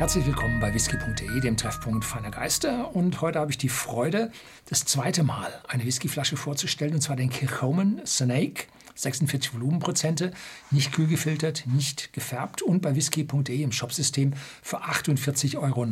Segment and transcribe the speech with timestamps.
[0.00, 2.96] Herzlich willkommen bei whisky.de, dem Treffpunkt feiner Geister.
[2.96, 4.32] Und heute habe ich die Freude,
[4.64, 8.64] das zweite Mal eine Whiskyflasche vorzustellen, und zwar den Kilchoman Snake.
[8.94, 10.32] 46 Volumenprozente,
[10.70, 14.32] nicht kühl gefiltert, nicht gefärbt und bei whisky.de im Shopsystem
[14.62, 15.86] für 48,90 Euro.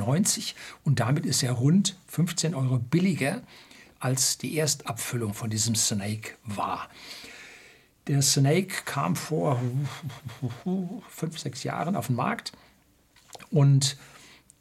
[0.84, 3.42] Und damit ist er rund 15 Euro billiger
[4.00, 6.88] als die Erstabfüllung von diesem Snake war.
[8.06, 9.60] Der Snake kam vor
[11.10, 12.52] fünf, sechs Jahren auf den Markt
[13.50, 13.96] und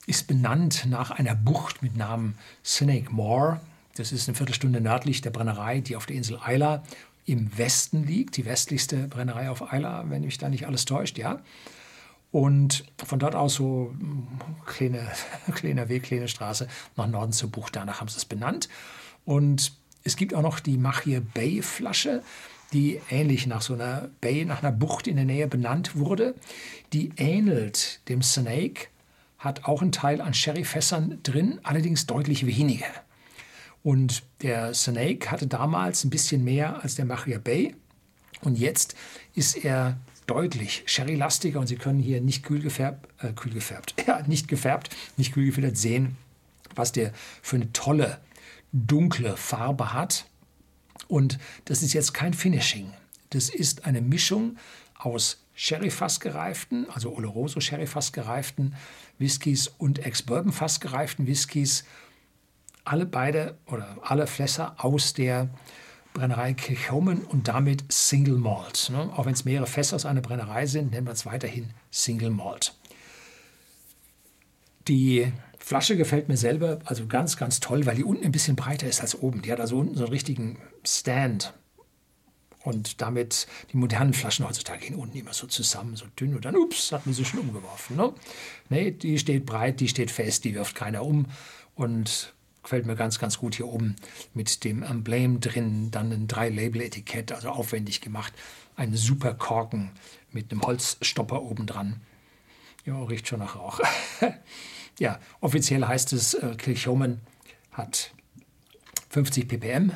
[0.06, 3.60] ist benannt nach einer Bucht mit Namen Snake Moor.
[3.96, 6.84] Das ist eine Viertelstunde nördlich der Brennerei, die auf der Insel Isla
[7.26, 11.42] im Westen liegt, die westlichste Brennerei auf Isla, wenn mich da nicht alles täuscht, ja.
[12.32, 14.28] Und von dort aus so hm,
[14.66, 15.08] kleine,
[15.54, 17.76] kleiner Weg, kleine Straße nach Norden zur Bucht.
[17.76, 18.70] Danach haben sie es benannt.
[19.26, 19.74] Und
[20.04, 22.24] es gibt auch noch die Machir Bay Flasche,
[22.74, 26.36] die ähnlich nach so einer Bay, nach einer Bucht in der Nähe benannt wurde.
[26.94, 28.88] Die ähnelt dem Snake,
[29.38, 32.88] hat auch einen Teil an Sherryfässern drin, allerdings deutlich weniger.
[33.84, 37.76] Und der Snake hatte damals ein bisschen mehr als der Machia Bay.
[38.42, 38.96] Und jetzt
[39.36, 44.22] ist er deutlich sherrylastiger und Sie können hier nicht kühl gefärbt, äh, kühl gefärbt, ja,
[44.28, 46.18] nicht gefärbt, nicht kühl gefiltert sehen,
[46.76, 48.20] was der für eine tolle
[48.74, 50.26] dunkle Farbe hat.
[51.08, 52.94] Und das ist jetzt kein Finishing.
[53.30, 54.58] Das ist eine Mischung
[54.98, 58.76] aus Sherry-Fass gereiften, also Oloroso Sherry-Fass gereiften
[59.18, 61.84] Whiskys und Ex-Bourbon Fass gereiften Whiskys.
[62.84, 65.50] Alle beide oder alle Fässer aus der
[66.14, 68.90] Brennerei Kilchoman und damit Single Malt.
[68.92, 69.12] Ne?
[69.16, 72.74] Auch wenn es mehrere Fässer aus einer Brennerei sind, nennen wir es weiterhin Single Malt.
[74.88, 75.32] Die
[75.68, 79.02] Flasche gefällt mir selber also ganz, ganz toll, weil die unten ein bisschen breiter ist
[79.02, 79.42] als oben.
[79.42, 81.54] Die hat also unten so einen richtigen Stand.
[82.64, 86.36] Und damit die modernen Flaschen heutzutage gehen unten immer so zusammen, so dünn.
[86.36, 87.98] Und dann, ups, hat man sie schon umgeworfen.
[87.98, 88.14] Ne?
[88.70, 91.26] Nee, die steht breit, die steht fest, die wirft keiner um.
[91.76, 93.98] Und gefällt mir ganz, ganz gut hier oben
[94.34, 95.92] mit dem Emblem drin.
[95.92, 98.32] Dann ein Drei-Label-Etikett, also aufwendig gemacht.
[98.78, 99.92] Ein super Korken
[100.32, 102.00] mit einem Holzstopper oben dran.
[102.86, 103.82] Ja, riecht schon nach Rauch.
[105.00, 107.22] Ja, offiziell heißt es, äh, Kilchoman
[107.72, 108.12] hat
[109.10, 109.92] 50 ppm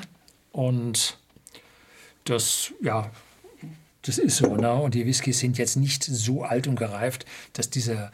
[0.52, 1.18] und
[2.26, 3.10] das, ja,
[4.04, 4.56] das ist so.
[4.56, 4.74] Ne?
[4.74, 8.12] Und die Whiskys sind jetzt nicht so alt und gereift, dass diese,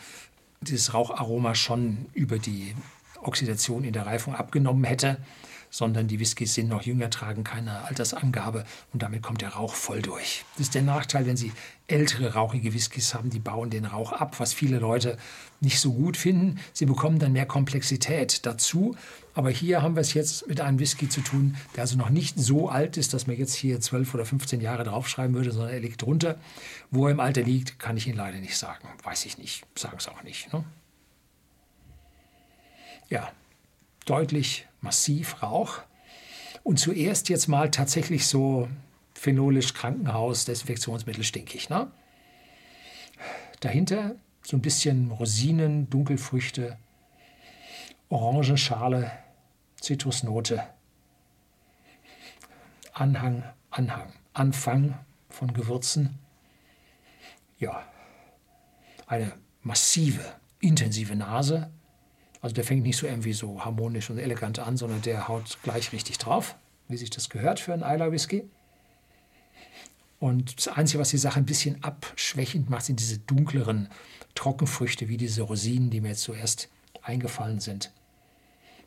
[0.61, 2.73] dieses Raucharoma schon über die
[3.21, 5.17] Oxidation in der Reifung abgenommen hätte
[5.69, 10.01] sondern die Whiskys sind noch jünger, tragen keine Altersangabe und damit kommt der Rauch voll
[10.01, 10.45] durch.
[10.55, 11.51] Das ist der Nachteil, wenn Sie
[11.87, 15.17] ältere rauchige Whiskys haben, die bauen den Rauch ab, was viele Leute
[15.59, 16.59] nicht so gut finden.
[16.73, 18.95] Sie bekommen dann mehr Komplexität dazu.
[19.33, 22.39] Aber hier haben wir es jetzt mit einem Whisky zu tun, der also noch nicht
[22.39, 25.79] so alt ist, dass man jetzt hier 12 oder 15 Jahre draufschreiben würde, sondern er
[25.79, 26.39] liegt drunter.
[26.89, 28.87] Wo er im Alter liegt, kann ich Ihnen leider nicht sagen.
[29.03, 30.51] Weiß ich nicht, sagen es auch nicht.
[30.51, 30.63] Ne?
[33.09, 33.31] Ja,
[34.07, 35.81] deutlich massiv Rauch.
[36.63, 38.67] Und zuerst jetzt mal tatsächlich so
[39.13, 41.69] phenolisch Krankenhaus, Desinfektionsmittel stinkig.
[41.69, 41.91] Ne?
[43.59, 46.77] Dahinter so ein bisschen Rosinen, Dunkelfrüchte,
[48.09, 49.11] Orangenschale,
[49.79, 50.63] Zitrusnote,
[52.93, 54.97] Anhang, Anhang, Anfang
[55.29, 56.17] von Gewürzen.
[57.59, 57.83] Ja,
[59.07, 60.23] eine massive,
[60.59, 61.71] intensive Nase,
[62.41, 65.91] also der fängt nicht so irgendwie so harmonisch und elegant an, sondern der haut gleich
[65.91, 66.55] richtig drauf,
[66.87, 68.49] wie sich das gehört für einen Isla Whisky.
[70.19, 73.89] Und das Einzige, was die Sache ein bisschen abschwächend macht, sind diese dunkleren
[74.35, 76.69] Trockenfrüchte, wie diese Rosinen, die mir jetzt zuerst
[77.01, 77.91] eingefallen sind.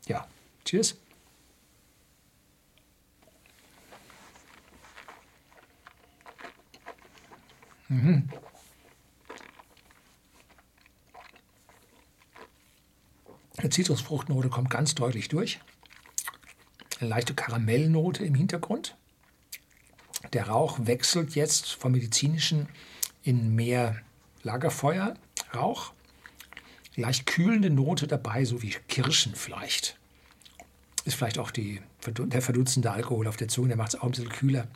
[0.07, 0.27] Ja,
[0.65, 0.97] cheers.
[7.87, 8.29] Mhm.
[13.61, 15.59] Eine Zitrusfruchtnote kommt ganz deutlich durch.
[16.99, 18.97] Eine leichte Karamellnote im Hintergrund.
[20.33, 22.69] Der Rauch wechselt jetzt vom medizinischen
[23.21, 24.01] in mehr
[24.41, 25.93] Lagerfeuerrauch.
[26.95, 29.99] Leicht kühlende Note dabei, so wie Kirschen vielleicht.
[31.05, 34.11] Ist vielleicht auch die, der verdutzende Alkohol auf der Zunge, der macht es auch ein
[34.11, 34.67] bisschen kühler.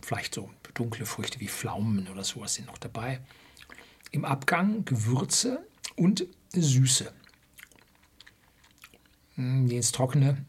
[0.00, 3.20] Vielleicht so dunkle Früchte wie Pflaumen oder sowas sind noch dabei.
[4.12, 5.62] Im Abgang Gewürze
[5.94, 6.26] und
[6.60, 7.12] Süße,
[9.36, 10.44] hm, die ins Trockene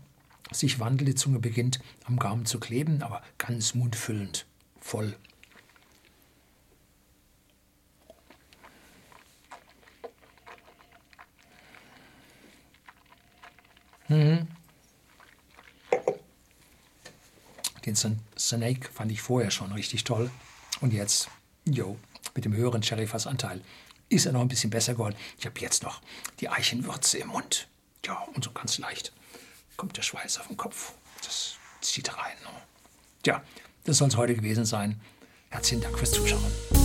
[0.51, 1.07] sich wandelt.
[1.07, 4.45] Die Zunge beginnt am Gaumen zu kleben, aber ganz mundfüllend,
[4.79, 5.15] voll.
[14.09, 14.47] Mhm.
[17.85, 20.29] Den Snake fand ich vorher schon richtig toll.
[20.81, 21.29] Und jetzt,
[21.65, 21.97] jo,
[22.35, 23.61] mit dem höheren Sherryfassanteil
[24.13, 25.15] ist er noch ein bisschen besser geworden.
[25.37, 26.01] Ich habe jetzt noch
[26.39, 27.67] die Eichenwürze im Mund.
[28.05, 29.13] Ja, und so ganz leicht
[29.77, 30.93] kommt der Schweiß auf den Kopf.
[31.23, 32.35] Das zieht rein.
[32.43, 32.49] Ne?
[33.25, 33.43] Ja,
[33.85, 34.99] das soll es heute gewesen sein.
[35.49, 36.82] Herzlichen Dank fürs Zuschauen.